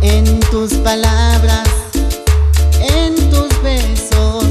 [0.00, 1.68] En tus palabras,
[2.80, 4.46] en tus besos.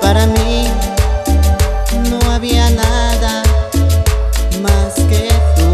[0.00, 0.68] Para mí
[2.08, 3.42] no había nada
[4.62, 5.68] más que tú.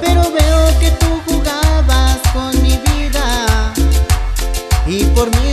[0.00, 3.74] Pero veo que tú jugabas con mi vida
[4.86, 5.45] y por mí.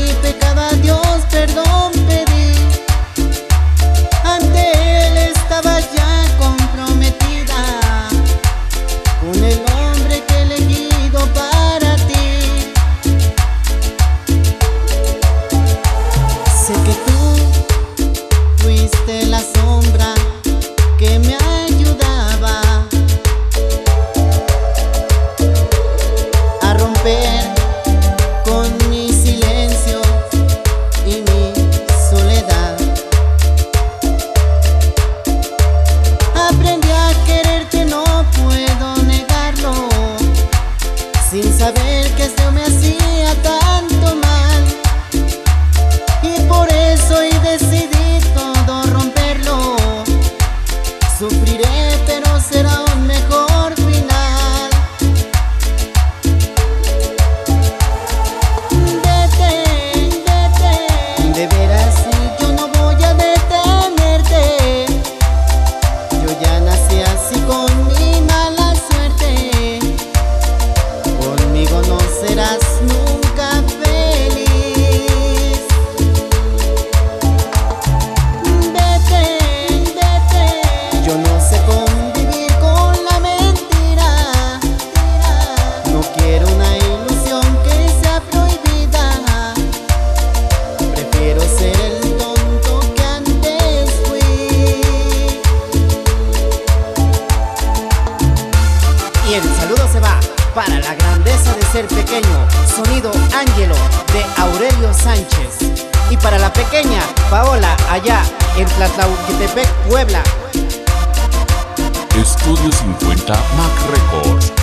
[101.73, 103.73] Ser pequeño, sonido Ángelo
[104.13, 105.73] de Aurelio Sánchez.
[106.11, 107.01] Y para la pequeña
[107.31, 108.21] Paola, allá
[108.55, 110.21] en Tlatlauquitepec, Puebla.
[112.15, 114.53] Estudio 50 Mac Records,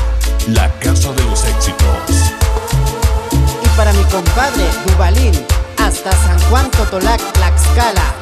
[0.51, 2.33] la casa de los éxitos.
[3.61, 5.33] Y para mi compadre Dubalín,
[5.85, 8.15] hasta San Juan Totolac, Tlaxcala.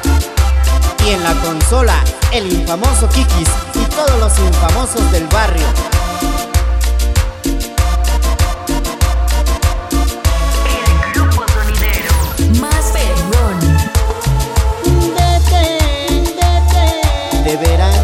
[1.05, 5.67] Y en la consola, el infamoso Kikis y todos los infamosos del barrio.
[17.69, 17.98] será